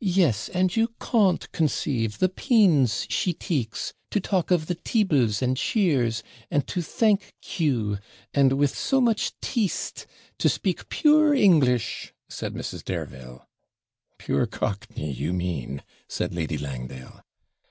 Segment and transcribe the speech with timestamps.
[0.00, 5.54] 'Yes, and you CAWNT conceive the PEENS she TEEKES to talk of the TEEBLES and
[5.58, 7.98] CHEERS, and to thank Q,
[8.32, 10.06] and, with so much TEESTE,
[10.38, 12.82] to speak pure English,' said Mrs.
[12.82, 13.46] Dareville.
[14.16, 17.20] 'Pure cockney, you mean,' said Lady Langdale.